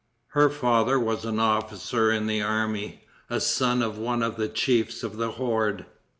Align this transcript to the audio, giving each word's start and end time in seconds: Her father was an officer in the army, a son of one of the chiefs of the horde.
Her 0.29 0.49
father 0.49 0.99
was 0.99 1.25
an 1.25 1.37
officer 1.39 2.11
in 2.11 2.25
the 2.25 2.41
army, 2.41 3.03
a 3.29 3.39
son 3.39 3.83
of 3.83 3.99
one 3.99 4.23
of 4.23 4.35
the 4.35 4.49
chiefs 4.49 5.03
of 5.03 5.17
the 5.17 5.33
horde. 5.33 5.85